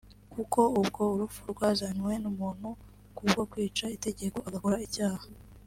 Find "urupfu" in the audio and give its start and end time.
1.13-1.41